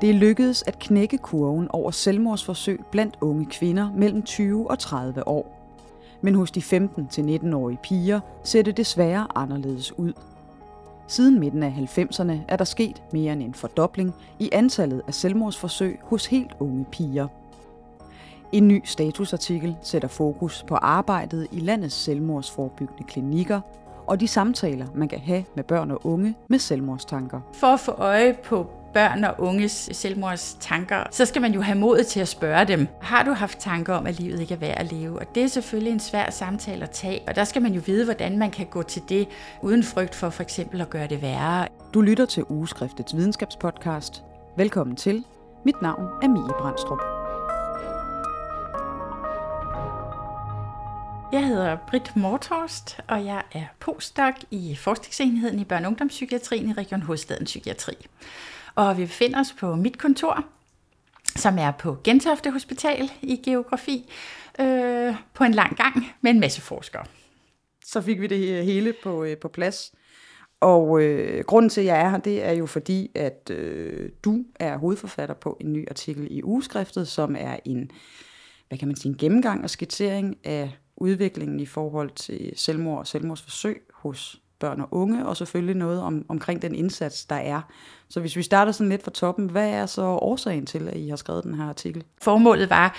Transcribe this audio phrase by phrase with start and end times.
[0.00, 5.28] Det er lykkedes at knække kurven over selvmordsforsøg blandt unge kvinder mellem 20 og 30
[5.28, 5.56] år.
[6.20, 10.12] Men hos de 15-19-årige piger ser det desværre anderledes ud.
[11.06, 15.98] Siden midten af 90'erne er der sket mere end en fordobling i antallet af selvmordsforsøg
[16.02, 17.28] hos helt unge piger.
[18.52, 23.60] En ny statusartikel sætter fokus på arbejdet i landets selvmordsforebyggende klinikker
[24.06, 27.40] og de samtaler, man kan have med børn og unge med selvmordstanker.
[27.52, 32.06] For at få øje på børn og unges selvmordstanker, så skal man jo have modet
[32.06, 32.88] til at spørge dem.
[33.02, 35.18] Har du haft tanker om, at livet ikke er værd at leve?
[35.18, 38.04] Og det er selvfølgelig en svær samtale at tage, og der skal man jo vide,
[38.04, 39.28] hvordan man kan gå til det,
[39.62, 41.68] uden frygt for for eksempel at gøre det værre.
[41.94, 44.22] Du lytter til Ugeskriftets videnskabspodcast.
[44.56, 45.24] Velkommen til.
[45.64, 47.00] Mit navn er Mie Brandstrup.
[51.32, 56.72] Jeg hedder Britt Mortorst, og jeg er postdoc i forskningsenheden i børne- og ungdomspsykiatrien i
[56.72, 57.92] Region Hovedstaden Psykiatri.
[58.74, 60.44] Og vi befinder os på mit kontor,
[61.24, 64.10] som er på Gentofte Hospital i geografi,
[64.60, 67.04] øh, på en lang gang med en masse forskere.
[67.84, 69.92] Så fik vi det hele på, øh, på plads.
[70.60, 74.44] Og øh, grunden til, at jeg er her, det er jo fordi, at øh, du
[74.54, 77.90] er hovedforfatter på en ny artikel i Ugeskriftet, som er en,
[78.68, 83.06] hvad kan man sige, en gennemgang og skitsering af udviklingen i forhold til selvmord og
[83.06, 87.62] selvmordsforsøg hos børn og unge, og selvfølgelig noget om, omkring den indsats, der er.
[88.10, 91.08] Så hvis vi starter sådan lidt fra toppen, hvad er så årsagen til, at I
[91.08, 92.04] har skrevet den her artikel?
[92.22, 92.96] Formålet var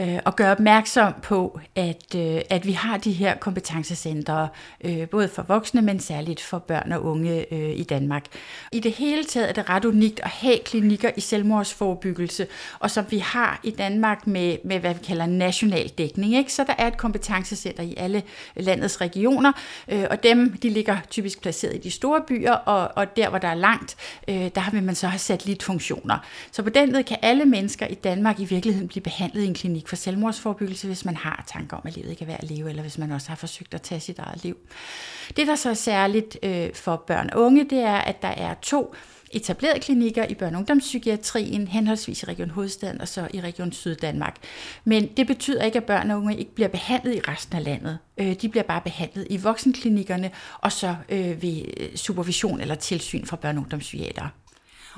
[0.00, 4.48] øh, at gøre opmærksom på, at, øh, at vi har de her kompetencecentre,
[4.84, 8.24] øh, både for voksne, men særligt for børn og unge øh, i Danmark.
[8.72, 12.46] I det hele taget er det ret unikt at have klinikker i selvmordsforebyggelse,
[12.78, 16.36] og som vi har i Danmark med, med hvad vi kalder national dækning.
[16.36, 16.52] Ikke?
[16.52, 18.22] Så der er et kompetencecenter i alle
[18.56, 19.52] landets regioner,
[19.88, 23.38] øh, og dem de ligger typisk placeret i de store byer, og, og der hvor
[23.38, 23.96] der er langt,
[24.28, 26.18] øh, der vil man så have funktioner.
[26.52, 29.54] Så på den måde kan alle mennesker i Danmark i virkeligheden blive behandlet i en
[29.54, 32.68] klinik for selvmordsforebyggelse, hvis man har tanker om, at livet ikke er værd at leve,
[32.68, 34.56] eller hvis man også har forsøgt at tage sit eget liv.
[35.36, 38.54] Det, der så er særligt øh, for børn og unge, det er, at der er
[38.62, 38.94] to
[39.32, 44.36] etablerede klinikker i børne- og ungdomspsykiatrien, henholdsvis i Region Hovedstaden og så i Region Syddanmark.
[44.84, 47.98] Men det betyder ikke, at børn og unge ikke bliver behandlet i resten af landet.
[48.18, 50.30] Øh, de bliver bare behandlet i voksenklinikkerne,
[50.60, 54.28] og så øh, ved øh, supervision eller tilsyn fra børne- og ungdomspsykiatere.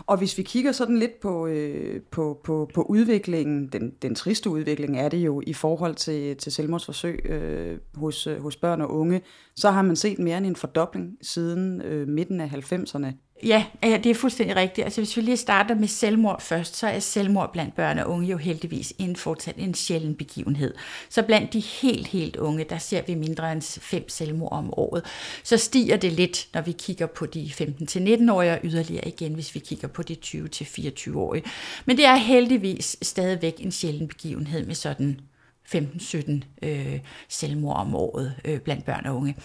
[0.07, 4.51] Og hvis vi kigger sådan lidt på, øh, på, på, på udviklingen, den, den triste
[4.51, 8.91] udvikling er det jo i forhold til, til selvmordsforsøg øh, hos, øh, hos børn og
[8.91, 9.23] unge,
[9.57, 13.24] så har man set mere end en fordobling siden øh, midten af 90'erne.
[13.43, 14.85] Ja, ja, det er fuldstændig rigtigt.
[14.85, 18.29] Altså hvis vi lige starter med selvmord først, så er selvmord blandt børn og unge
[18.29, 20.75] jo heldigvis en fortsat en sjælden begivenhed.
[21.09, 25.05] Så blandt de helt, helt unge, der ser vi mindre end fem selvmord om året.
[25.43, 29.61] Så stiger det lidt, når vi kigger på de 15-19-årige, og yderligere igen, hvis vi
[29.61, 31.45] kigger på de 20-24-årige.
[31.85, 35.21] Men det er heldigvis stadigvæk en sjælden begivenhed med sådan
[35.69, 39.37] 15-17 øh, selvmord om året øh, blandt børn og unge.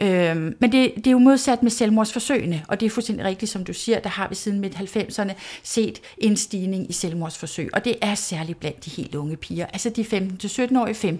[0.00, 3.64] Øh, men det, det er jo modsat med selvmordsforsøgene, og det er fuldstændig rigtigt, som
[3.64, 8.14] du siger, der har vi siden midt-90'erne set en stigning i selvmordsforsøg, og det er
[8.14, 11.18] særligt blandt de helt unge piger, altså de 15-17-årige,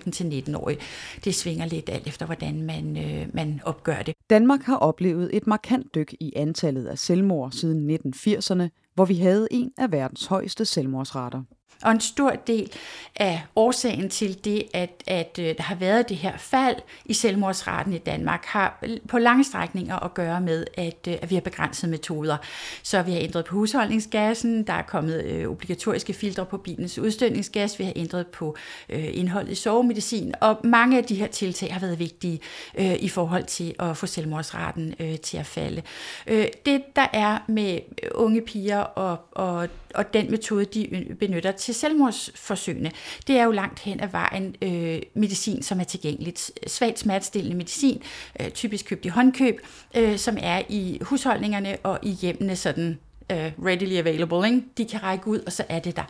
[0.55, 0.79] 15-19-årige.
[1.25, 4.15] Det svinger lidt alt efter, hvordan man, øh, man opgør det.
[4.31, 9.49] Danmark har oplevet et markant dyk i antallet af selvmord siden 1980'erne, hvor vi havde
[9.51, 11.43] en af verdens højeste selvmordsrater.
[11.83, 12.73] Og en stor del
[13.17, 17.93] af årsagen til det, at, at øh, der har været det her fald i selvmordsraten
[17.93, 21.91] i Danmark, har på lange strækninger at gøre med, at, øh, at vi har begrænset
[21.91, 22.37] metoder.
[22.83, 27.79] Så vi har ændret på husholdningsgassen, der er kommet øh, obligatoriske filtre på bilens udstødningsgas,
[27.79, 28.57] vi har ændret på
[28.89, 32.41] øh, indholdet i sovemedicin, og mange af de her tiltag har været vigtige
[32.79, 35.83] øh, i forhold til at få selvmordsraten øh, til at falde.
[36.27, 37.79] Øh, det, der er med
[38.15, 42.91] unge piger og, og, og den metode, de benytter til selvmordsforsøgene,
[43.27, 46.51] det er jo langt hen ad vejen øh, medicin, som er tilgængeligt.
[46.67, 48.03] Svagt smertestillende medicin,
[48.41, 49.61] øh, typisk købt i håndkøb,
[49.97, 52.99] øh, som er i husholdningerne og i hjemmene sådan
[53.33, 54.47] uh, readily available.
[54.47, 54.63] Ikke?
[54.79, 56.05] De kan række ud, og så er det der.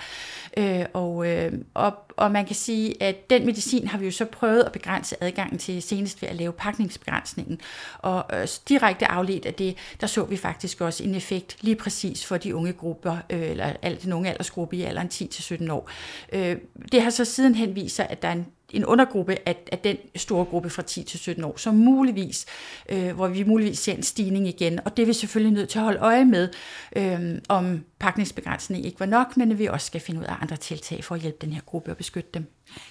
[0.56, 4.25] Øh, og, øh, og, og man kan sige, at den medicin har vi jo så
[4.25, 7.60] prøvet at begrænse adgangen til senest ved at lave pakningsbegrænsningen.
[7.98, 12.26] Og øh, direkte afledt af det, der så vi faktisk også en effekt lige præcis
[12.26, 13.72] for de unge grupper, øh, eller
[14.02, 15.90] den unge aldersgruppe i alderen 10-17 år.
[16.32, 16.56] Øh,
[16.92, 19.96] det har så sidenhen vist sig, at der er en en undergruppe af, af den
[20.16, 22.46] store gruppe fra 10 til 17 år, som muligvis,
[22.88, 24.80] øh, hvor vi muligvis ser en stigning igen.
[24.84, 26.48] Og det er vi selvfølgelig nødt til at holde øje med,
[26.96, 31.04] øh, om pakningsbegrænsning ikke var nok, men vi også skal finde ud af andre tiltag
[31.04, 32.46] for at hjælpe den her gruppe og beskytte dem.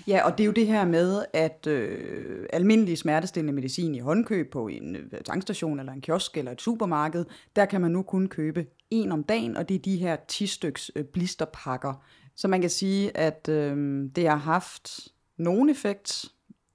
[0.08, 4.52] Ja, og det er jo det her med, at øh, almindelig smertestillende medicin i håndkøb
[4.52, 7.26] på en øh, tankstation eller en kiosk eller et supermarked,
[7.56, 10.48] der kan man nu kun købe en om dagen, og det er de her 10
[10.48, 12.04] styks øh, blisterpakker.
[12.36, 15.08] Så man kan sige, at øh, det har haft
[15.38, 16.26] nogen effekt,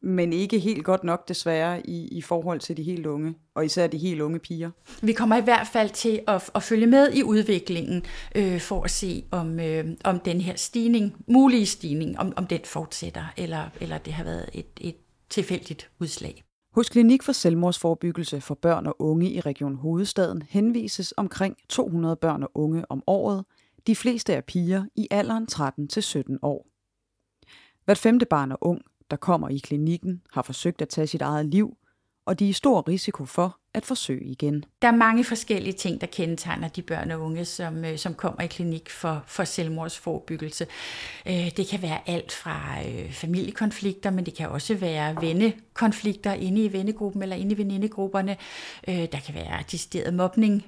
[0.02, 3.86] men ikke helt godt nok desværre i, i forhold til de helt unge, og især
[3.86, 4.70] de helt unge piger.
[5.02, 8.02] Vi kommer i hvert fald til at, at følge med i udviklingen
[8.34, 12.60] øh, for at se, om, øh, om den her stigning, mulige stigning, om, om den
[12.64, 14.96] fortsætter, eller, eller det har været et, et
[15.30, 16.42] tilfældigt udslag.
[16.74, 22.42] Hos Klinik for Selvmordsforebyggelse for børn og unge i Region Hovedstaden henvises omkring 200 børn
[22.42, 23.44] og unge om året.
[23.86, 26.71] De fleste er piger i alderen 13-17 år.
[27.84, 31.46] Hvert femte barn og ung der kommer i klinikken, har forsøgt at tage sit eget
[31.46, 31.76] liv,
[32.26, 34.64] og de er i stor risiko for at forsøge igen.
[34.82, 38.40] Der er mange forskellige ting, der kendetegner de børn og unge, som, øh, som kommer
[38.42, 40.66] i klinik for, for selvmordsforbyggelse.
[41.26, 46.64] Øh, det kan være alt fra øh, familiekonflikter, men det kan også være vennekonflikter inde
[46.64, 48.36] i vennegruppen eller inde i venindegrupperne.
[48.86, 50.64] Der kan være decideret mobning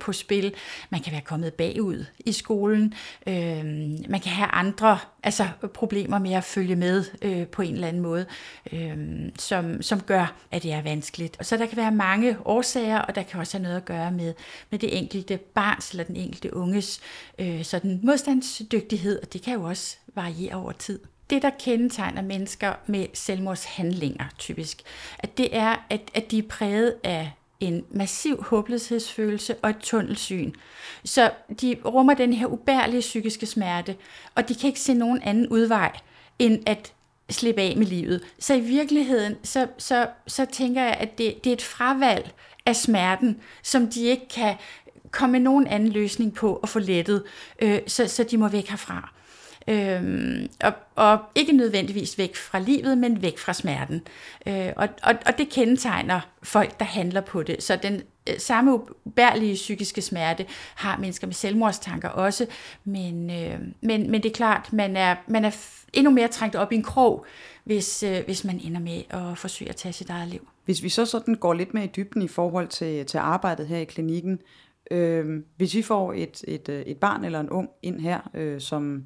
[0.00, 0.54] på spil.
[0.90, 2.94] Man kan være kommet bagud i skolen.
[3.26, 7.04] Man kan have andre altså problemer med at følge med
[7.46, 8.26] på en eller anden måde,
[9.38, 11.46] som, som gør, at det er vanskeligt.
[11.46, 14.34] Så der kan være mange årsager, og der kan også have noget at gøre med,
[14.70, 17.00] med det enkelte barns eller den enkelte unges
[17.38, 21.00] øh, sådan modstandsdygtighed, og det kan jo også variere over tid.
[21.30, 24.82] Det, der kendetegner mennesker med selvmordshandlinger typisk,
[25.18, 30.52] at det er, at, at de er præget af en massiv håbløshedsfølelse og et tunnelsyn.
[31.04, 31.30] Så
[31.60, 33.96] de rummer den her ubærlige psykiske smerte,
[34.34, 35.92] og de kan ikke se nogen anden udvej,
[36.38, 36.92] end at
[37.30, 38.20] slippe af med livet.
[38.38, 42.30] Så i virkeligheden, så, så, så tænker jeg, at det, det er et fravalg
[42.66, 44.54] af smerten, som de ikke kan
[45.10, 47.22] komme med nogen anden løsning på at få lettet,
[47.62, 49.12] øh, så, så de må væk herfra.
[49.68, 54.02] Øhm, og, og ikke nødvendigvis væk fra livet, men væk fra smerten.
[54.46, 57.62] Øh, og, og, og det kendetegner folk, der handler på det.
[57.62, 62.46] Så den Øh, samme ubærlige psykiske smerte har mennesker med selvmordstanker også,
[62.84, 65.50] men, øh, men, men det er klart, man er, man er
[65.92, 67.26] endnu mere trængt op i en krog,
[67.64, 70.48] hvis, øh, hvis man ender med at forsøge at tage sit eget liv.
[70.64, 73.78] Hvis vi så sådan går lidt mere i dybden i forhold til, til arbejdet her
[73.78, 74.38] i klinikken,
[74.90, 78.60] øh, hvis vi får et, et, øh, et barn eller en ung ind her, øh,
[78.60, 79.04] som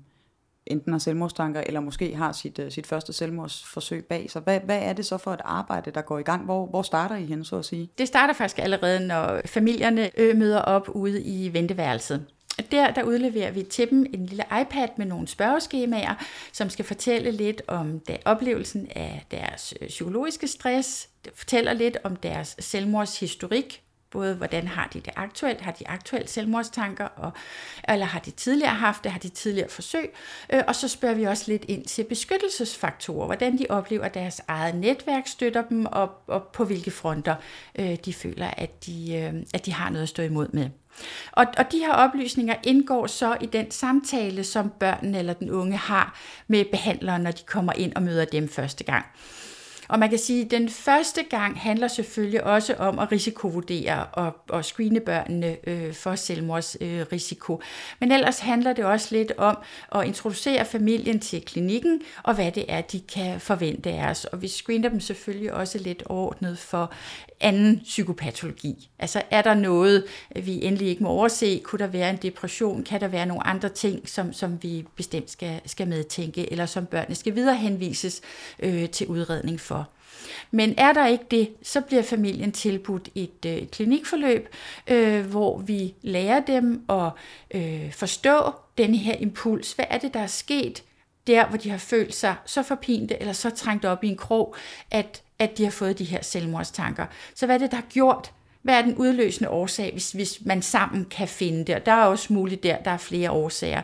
[0.67, 4.43] enten har selvmordstanker, eller måske har sit, øh, sit første selvmordsforsøg bag sig.
[4.43, 6.45] Hvad, hvad er det så for et arbejde, der går i gang?
[6.45, 7.91] Hvor, hvor starter I hen, så at sige?
[7.99, 12.27] Det starter faktisk allerede, når familierne øh, møder op ude i venteværelset.
[12.71, 16.15] Der, der udleverer vi til dem en lille iPad med nogle spørgeskemaer,
[16.53, 21.97] som skal fortælle lidt om der, oplevelsen af deres øh, psykologiske stress, det fortæller lidt
[22.05, 23.83] om deres selvmordshistorik,
[24.13, 27.33] både hvordan har de det aktuelt, har de aktuelt selvmordstanker, og,
[27.89, 30.11] eller har de tidligere haft det, har de tidligere forsøg,
[30.53, 34.41] øh, og så spørger vi også lidt ind til beskyttelsesfaktorer, hvordan de oplever, at deres
[34.49, 37.35] eget netværk støtter dem, og, og på hvilke fronter
[37.79, 40.71] øh, de føler, at de, øh, at de har noget at stå imod med.
[41.33, 45.77] Og, og de her oplysninger indgår så i den samtale, som børnene eller den unge
[45.77, 49.07] har med behandleren, når de kommer ind og møder dem første gang.
[49.93, 54.37] Og man kan sige, at den første gang handler selvfølgelig også om at risikovurdere og,
[54.49, 57.55] og screene børnene øh, for selvmordsrisiko.
[57.55, 57.61] Øh,
[58.01, 59.59] Men ellers handler det også lidt om
[59.95, 64.25] at introducere familien til klinikken, og hvad det er, de kan forvente af os.
[64.25, 66.93] Og vi screener dem selvfølgelig også lidt ordnet for
[67.41, 68.89] anden psykopatologi.
[68.99, 70.05] Altså er der noget,
[70.37, 71.61] vi endelig ikke må overse?
[71.65, 72.85] Kunne der være en depression?
[72.85, 76.87] Kan der være nogle andre ting, som, som vi bestemt skal, skal medtænke, eller som
[76.87, 78.21] børnene skal viderehenvises
[78.59, 79.82] øh, til udredning for?
[80.51, 84.49] Men er der ikke det, så bliver familien tilbudt et øh, klinikforløb,
[84.87, 87.11] øh, hvor vi lærer dem at
[87.55, 89.73] øh, forstå den her impuls.
[89.73, 90.83] Hvad er det, der er sket
[91.27, 94.57] der, hvor de har følt sig så forpinte eller så trængt op i en krog,
[94.91, 97.07] at at de har fået de her selvmordstanker.
[97.35, 98.33] Så hvad er det, der har gjort?
[98.63, 101.75] Hvad er den udløsende årsag, hvis, hvis man sammen kan finde det?
[101.75, 103.83] Og der er også muligt der, der er flere årsager.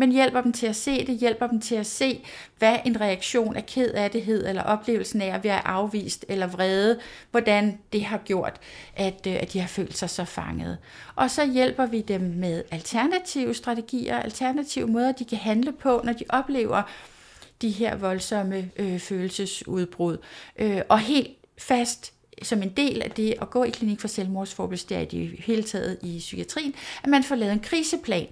[0.00, 2.24] Men hjælper dem til at se det, hjælper dem til at se,
[2.58, 6.46] hvad en reaktion af ked af det hed, eller oplevelsen af at være afvist eller
[6.46, 6.98] vrede,
[7.30, 8.60] hvordan det har gjort,
[8.96, 10.78] at, øh, at de har følt sig så fanget.
[11.14, 16.12] Og så hjælper vi dem med alternative strategier, alternative måder, de kan handle på, når
[16.12, 16.82] de oplever
[17.62, 20.18] de her voldsomme øh, følelsesudbrud.
[20.58, 24.76] Øh, og helt fast som en del af det at gå i klinik for selvmordsforbud,
[24.76, 28.26] det er i det hele taget i psykiatrien, at man får lavet en kriseplan,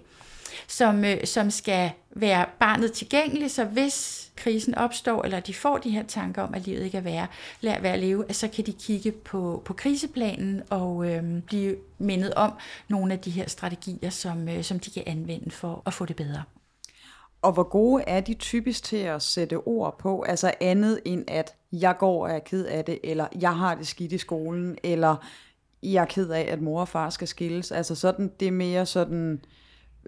[0.69, 5.91] som, øh, som skal være barnet tilgængelig, så hvis krisen opstår, eller de får de
[5.91, 7.29] her tanker om, at livet ikke er værd,
[7.61, 12.35] lad være at leve, så kan de kigge på, på kriseplanen og øh, blive mindet
[12.35, 12.53] om
[12.89, 16.17] nogle af de her strategier, som, øh, som de kan anvende for at få det
[16.17, 16.43] bedre.
[17.43, 21.55] Og hvor gode er de typisk til at sætte ord på, altså andet end at
[21.73, 25.17] jeg går og er ked af det, eller jeg har det skidt i skolen, eller
[25.83, 27.73] jeg er ked af, at mor og far skal skilles.
[27.73, 29.39] Altså sådan, det er mere sådan, øh,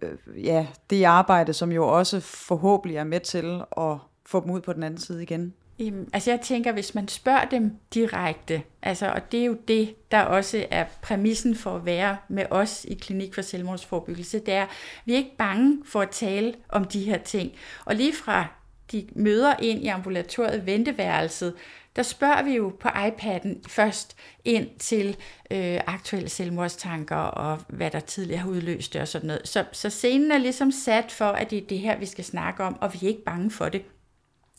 [0.02, 4.60] Øh, ja, det arbejde, som jo også forhåbentlig er med til at få dem ud
[4.60, 5.54] på den anden side igen.
[5.78, 10.10] Jamen, altså jeg tænker, hvis man spørger dem direkte, altså, og det er jo det,
[10.10, 14.66] der også er præmissen for at være med os i Klinik for Selvmordsforebyggelse, det er,
[15.04, 17.52] vi er ikke bange for at tale om de her ting.
[17.84, 18.46] Og lige fra
[18.92, 21.54] de møder ind i ambulatoriet venteværelset,
[21.96, 25.16] der spørger vi jo på iPad'en først ind til
[25.50, 29.48] øh, aktuelle selvmordstanker og hvad der tidligere har udløst det og sådan noget.
[29.48, 32.64] Så, så scenen er ligesom sat for, at det er det her, vi skal snakke
[32.64, 33.82] om, og vi er ikke bange for det.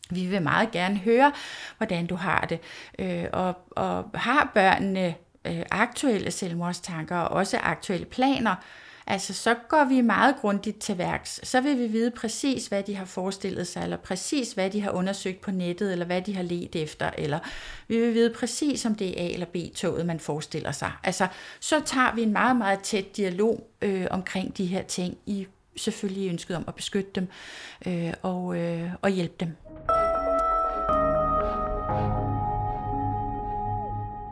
[0.09, 1.31] Vi vil meget gerne høre,
[1.77, 2.59] hvordan du har det.
[2.99, 8.55] Øh, og, og har børnene øh, aktuelle selvmordstanker og også aktuelle planer,
[9.07, 11.39] Altså, så går vi meget grundigt til værks.
[11.43, 14.91] Så vil vi vide præcis, hvad de har forestillet sig, eller præcis, hvad de har
[14.91, 17.39] undersøgt på nettet, eller hvad de har let efter, eller
[17.87, 20.91] vi vil vide præcis, om det er A- eller B-toget, man forestiller sig.
[21.03, 21.27] Altså,
[21.59, 26.29] så tager vi en meget, meget tæt dialog øh, omkring de her ting, i selvfølgelig
[26.29, 27.27] ønsket om at beskytte dem
[27.87, 29.55] øh, og, øh, og hjælpe dem.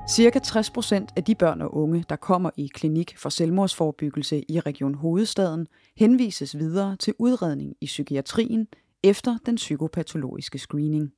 [0.09, 4.59] Cirka 60 procent af de børn og unge, der kommer i klinik for selvmordsforebyggelse i
[4.59, 8.67] Region Hovedstaden, henvises videre til udredning i psykiatrien
[9.03, 11.11] efter den psykopatologiske screening.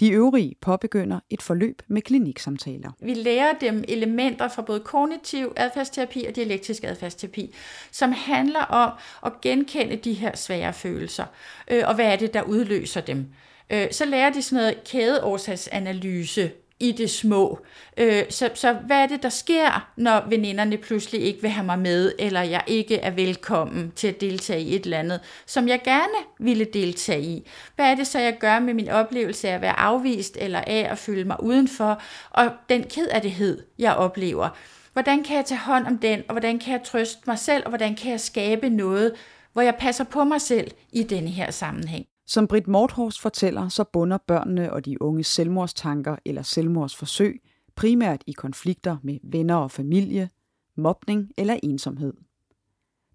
[0.00, 2.90] De øvrige påbegynder et forløb med kliniksamtaler.
[3.00, 7.54] Vi lærer dem elementer fra både kognitiv adfærdsterapi og dialektisk adfærdsterapi,
[7.90, 8.92] som handler om
[9.26, 11.24] at genkende de her svære følelser,
[11.70, 13.26] øh, og hvad er det, der udløser dem.
[13.70, 16.50] Øh, så lærer de sådan noget kædeårsagsanalyse,
[16.80, 17.58] i det små.
[17.96, 21.78] Øh, så, så hvad er det, der sker, når veninderne pludselig ikke vil have mig
[21.78, 25.80] med, eller jeg ikke er velkommen til at deltage i et eller andet, som jeg
[25.84, 27.48] gerne ville deltage i?
[27.76, 30.88] Hvad er det så, jeg gør med min oplevelse af at være afvist, eller af
[30.90, 33.30] at føle mig udenfor, og den ked det
[33.78, 34.48] jeg oplever?
[34.92, 37.68] Hvordan kan jeg tage hånd om den, og hvordan kan jeg trøste mig selv, og
[37.68, 39.12] hvordan kan jeg skabe noget,
[39.52, 42.06] hvor jeg passer på mig selv i denne her sammenhæng?
[42.30, 47.42] Som Britt Morthorst fortæller, så bunder børnene og de unge selvmordstanker eller selvmordsforsøg
[47.74, 50.30] primært i konflikter med venner og familie,
[50.76, 52.12] mobning eller ensomhed.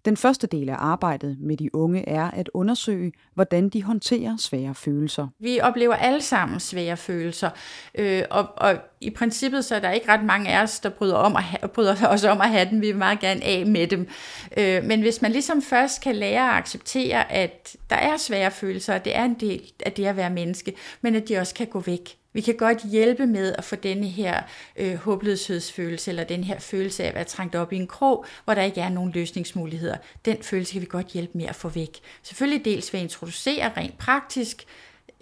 [0.06, 4.74] Den første del af arbejdet med de unge er at undersøge, hvordan de håndterer svære
[4.74, 5.28] følelser.
[5.40, 7.50] Vi oplever alle sammen svære følelser,
[7.94, 11.14] øh, og, og i princippet så er der ikke ret mange af os, der bryder,
[11.14, 12.80] om at ha- bryder os om at have dem.
[12.80, 14.08] Vi vil meget gerne af med dem.
[14.56, 18.94] Øh, men hvis man ligesom først kan lære at acceptere, at der er svære følelser,
[18.94, 21.66] og det er en del af det at være menneske, men at de også kan
[21.66, 24.42] gå væk, vi kan godt hjælpe med at få denne her
[24.76, 28.54] øh, håbløshedsfølelse, eller den her følelse af at være trængt op i en krog, hvor
[28.54, 29.96] der ikke er nogen løsningsmuligheder.
[30.24, 31.98] Den følelse kan vi godt hjælpe med at få væk.
[32.22, 34.64] Selvfølgelig dels ved at introducere rent praktisk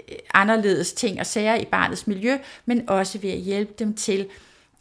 [0.08, 4.26] øh, anderledes ting og sager i barnets miljø, men også ved at hjælpe dem til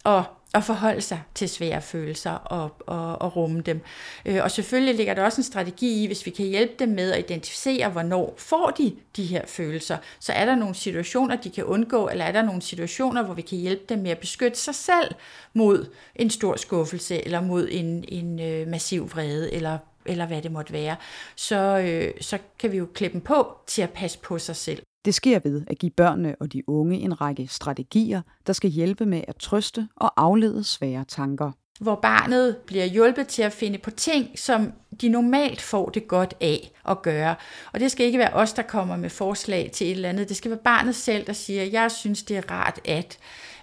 [0.05, 0.23] at
[0.53, 3.81] at forholde sig til svære følelser og, og, og rumme dem.
[4.25, 7.12] Øh, og selvfølgelig ligger der også en strategi i, hvis vi kan hjælpe dem med
[7.12, 9.98] at identificere, hvornår får de de her følelser.
[10.19, 13.41] Så er der nogle situationer, de kan undgå, eller er der nogle situationer, hvor vi
[13.41, 15.15] kan hjælpe dem med at beskytte sig selv
[15.53, 20.51] mod en stor skuffelse, eller mod en, en øh, massiv vrede, eller eller hvad det
[20.51, 20.95] måtte være,
[21.36, 24.83] så, øh, så kan vi jo klippe dem på til at passe på sig selv.
[25.05, 29.05] Det sker ved at give børnene og de unge en række strategier, der skal hjælpe
[29.05, 31.51] med at trøste og aflede svære tanker.
[31.79, 36.33] Hvor barnet bliver hjulpet til at finde på ting, som de normalt får det godt
[36.41, 37.36] af at gøre.
[37.74, 40.29] Og det skal ikke være os, der kommer med forslag til et eller andet.
[40.29, 43.17] Det skal være barnet selv, der siger, jeg synes, det er rart at.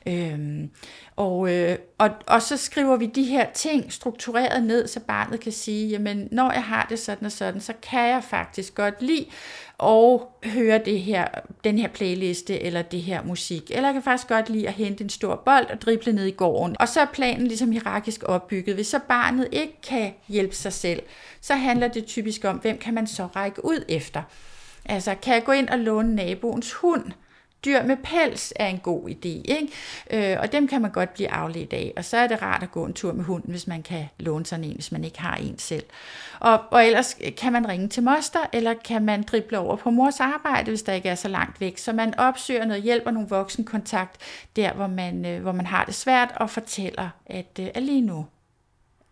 [0.06, 0.70] Øhm,
[1.16, 5.52] og, øh, og, og så skriver vi de her ting struktureret ned, så barnet kan
[5.52, 9.26] sige, jamen når jeg har det sådan og sådan, så kan jeg faktisk godt lide
[9.78, 11.28] og høre det her,
[11.64, 13.70] den her playliste eller det her musik.
[13.70, 16.30] Eller jeg kan faktisk godt lide at hente en stor bold og drible ned i
[16.30, 16.76] gården.
[16.80, 18.74] Og så er planen ligesom hierarkisk opbygget.
[18.74, 21.02] Hvis så barnet ikke kan hjælpe sig selv,
[21.40, 24.22] så handler det typisk om, hvem kan man så række ud efter.
[24.84, 27.04] Altså, kan jeg gå ind og låne naboens hund?
[27.64, 29.68] Dyr med pels er en god idé, ikke?
[30.10, 31.92] Øh, og dem kan man godt blive afledt af.
[31.96, 34.46] Og så er det rart at gå en tur med hunden, hvis man kan låne
[34.46, 35.84] sådan en, hvis man ikke har en selv.
[36.40, 39.90] Og, og ellers øh, kan man ringe til moster, eller kan man drible over på
[39.90, 41.78] mors arbejde, hvis der ikke er så langt væk.
[41.78, 44.16] Så man opsøger noget hjælp og nogle voksenkontakt,
[44.56, 48.00] der hvor man, øh, hvor man har det svært, og fortæller, at, øh, at lige
[48.00, 48.26] nu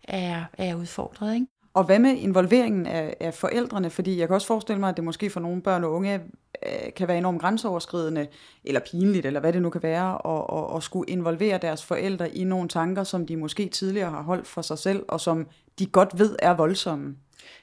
[0.03, 1.33] er, er udfordret.
[1.33, 1.58] Ikke?
[1.79, 3.89] Og hvad med involveringen af, af forældrene?
[3.89, 6.21] Fordi jeg kan også forestille mig, at det måske for nogle børn og unge
[6.65, 8.27] øh, kan være enormt grænseoverskridende,
[8.63, 12.35] eller pinligt, eller hvad det nu kan være, at, og, og skulle involvere deres forældre
[12.35, 15.47] i nogle tanker, som de måske tidligere har holdt for sig selv, og som
[15.79, 17.15] de godt ved er voldsomme.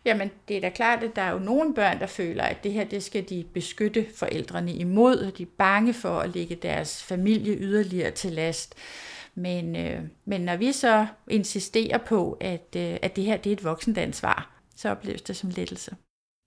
[0.05, 2.73] Jamen, det er da klart, at der er jo nogle børn, der føler, at det
[2.73, 7.03] her, det skal de beskytte forældrene imod, og de er bange for at lægge deres
[7.03, 8.75] familie yderligere til last.
[9.37, 13.57] Men, øh, men når vi så insisterer på, at, øh, at det her det er
[13.57, 15.97] et voksent ansvar, så opleves det som lettelse.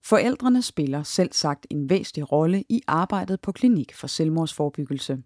[0.04, 5.18] Forældrene spiller selv sagt en væsentlig rolle i arbejdet på Klinik for Selvmordsforebyggelse.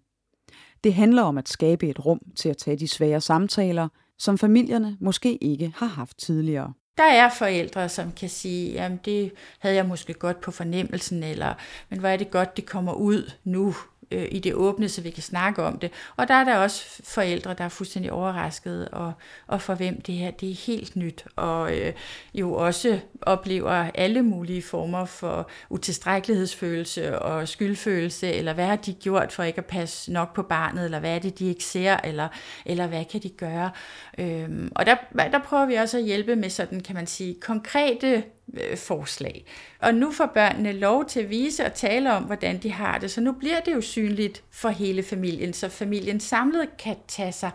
[0.83, 4.97] Det handler om at skabe et rum til at tage de svære samtaler, som familierne
[4.99, 6.73] måske ikke har haft tidligere.
[6.97, 11.53] Der er forældre, som kan sige, jamen det havde jeg måske godt på fornemmelsen, eller
[11.89, 13.73] men hvor er det godt, det kommer ud nu,
[14.11, 15.91] øh, i det åbne, så vi kan snakke om det.
[16.17, 19.13] Og der er der også forældre, der er fuldstændig overraskede, og,
[19.47, 21.93] og for hvem det her det er helt nyt, og øh,
[22.33, 29.31] jo også oplever alle mulige former for utilstrækkelighedsfølelse og skyldfølelse, eller hvad har de gjort
[29.31, 32.27] for ikke at passe nok på barnet, eller hvad er det, de ikke ser, eller,
[32.65, 33.71] eller hvad kan de gøre.
[34.17, 34.95] Øhm, og der,
[35.31, 39.45] der prøver vi også at hjælpe med sådan, kan man sige, konkrete øh, forslag.
[39.79, 43.11] Og nu får børnene lov til at vise og tale om, hvordan de har det,
[43.11, 47.51] så nu bliver det jo synligt for hele familien, så familien samlet kan tage sig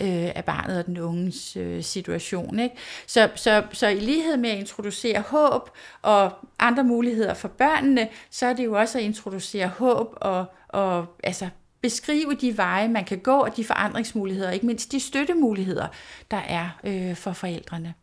[0.00, 2.58] øh, af barnet og den unges øh, situation.
[2.58, 2.76] Ikke?
[3.06, 5.70] Så, så, så i lighed med at introducere håb
[6.02, 11.06] og andre muligheder for børnene, så er det jo også at introducere håb og, og
[11.24, 11.48] altså
[11.80, 15.86] beskrive de veje, man kan gå, og de forandringsmuligheder, ikke mindst de støttemuligheder,
[16.30, 17.94] der er øh, for forældrene.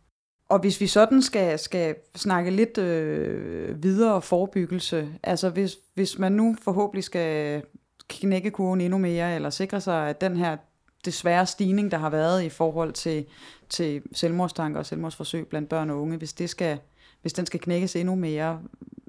[0.54, 6.32] Og hvis vi sådan skal, skal snakke lidt øh, videre forebyggelse, altså hvis, hvis man
[6.32, 7.62] nu forhåbentlig skal
[8.08, 10.56] knække kurven endnu mere, eller sikre sig, at den her
[11.04, 13.26] desværre stigning, der har været i forhold til,
[13.68, 16.78] til selvmordstanker og selvmordsforsøg blandt børn og unge, hvis, det skal,
[17.22, 18.60] hvis den skal knækkes endnu mere,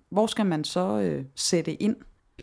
[0.09, 1.95] hvor skal man så øh, sætte ind?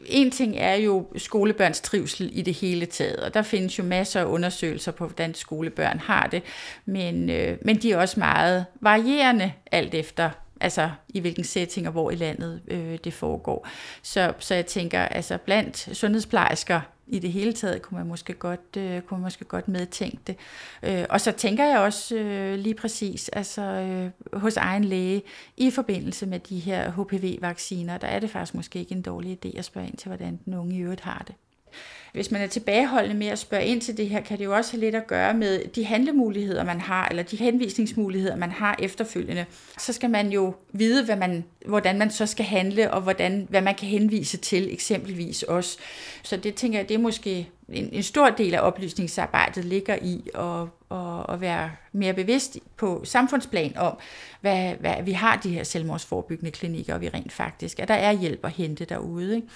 [0.07, 4.21] En ting er jo skolebørns trivsel i det hele taget, og der findes jo masser
[4.21, 6.43] af undersøgelser på, hvordan skolebørn har det,
[6.85, 10.31] men, øh, men de er også meget varierende alt efter
[10.62, 13.69] altså i hvilken setting og hvor i landet øh, det foregår.
[14.02, 18.76] Så, så jeg tænker, altså blandt sundhedsplejersker i det hele taget kunne man måske godt,
[18.76, 20.37] øh, kunne man måske godt medtænke det.
[20.83, 25.23] Øh, og så tænker jeg også øh, lige præcis altså, øh, hos egen læge
[25.57, 29.59] i forbindelse med de her HPV-vacciner, der er det faktisk måske ikke en dårlig idé
[29.59, 31.35] at spørge ind til, hvordan den unge i øvrigt har det.
[32.13, 34.73] Hvis man er tilbageholdende med at spørge ind til det her, kan det jo også
[34.73, 39.45] have lidt at gøre med de handlemuligheder, man har, eller de henvisningsmuligheder, man har efterfølgende.
[39.79, 43.61] Så skal man jo vide, hvad man, hvordan man så skal handle, og hvordan, hvad
[43.61, 45.79] man kan henvise til, eksempelvis også.
[46.23, 50.23] Så det tænker jeg, det er måske en, en stor del af oplysningsarbejdet ligger i
[50.35, 53.99] at, at, at være mere bevidst på samfundsplan om,
[54.41, 58.13] hvad, hvad vi har de her selvmordsforebyggende klinikker, og vi rent faktisk, at der er
[58.13, 59.37] hjælp at hente derude.
[59.37, 59.49] Ikke?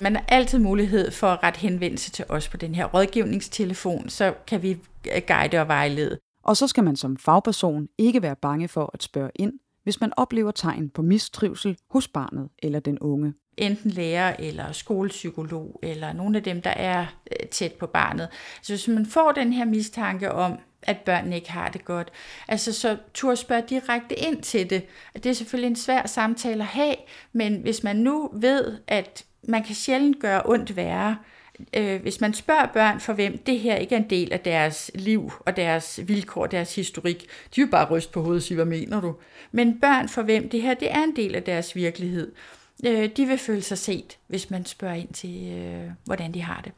[0.00, 4.34] Man har altid mulighed for at rette henvendelse til os på den her rådgivningstelefon, så
[4.46, 4.78] kan vi
[5.26, 6.18] guide og vejlede.
[6.42, 9.52] Og så skal man som fagperson ikke være bange for at spørge ind,
[9.82, 13.34] hvis man oplever tegn på mistrivsel hos barnet eller den unge.
[13.56, 17.06] Enten lærer eller skolepsykolog eller nogle af dem, der er
[17.40, 18.28] øh, tæt på barnet.
[18.62, 22.12] Så hvis man får den her mistanke om, at børnene ikke har det godt.
[22.48, 24.82] Altså så tur spørge direkte ind til det.
[25.14, 26.94] Det er selvfølgelig en svær samtale at have,
[27.32, 31.16] men hvis man nu ved, at man kan sjældent gøre ondt værre,
[31.76, 34.90] øh, hvis man spørger børn, for hvem det her ikke er en del af deres
[34.94, 37.26] liv og deres vilkår, deres historik,
[37.56, 39.16] de vil bare ryste på hovedet og sige, hvad mener du?
[39.52, 42.32] Men børn, for hvem det her det er en del af deres virkelighed,
[42.86, 46.60] øh, de vil føle sig set, hvis man spørger ind til, øh, hvordan de har
[46.60, 46.72] det.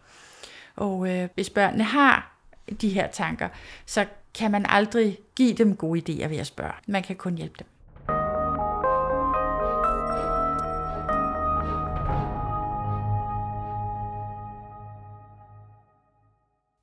[0.76, 2.36] Og øh, hvis børnene har
[2.80, 3.48] de her tanker,
[3.86, 6.72] så kan man aldrig give dem gode idéer ved at spørge.
[6.86, 7.66] Man kan kun hjælpe dem.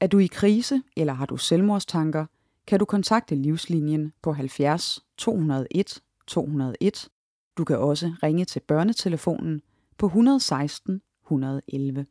[0.03, 2.25] Er du i krise eller har du selvmordstanker,
[2.67, 7.09] kan du kontakte Livslinjen på 70 201 201.
[7.57, 9.61] Du kan også ringe til børnetelefonen
[9.97, 12.05] på 116 111.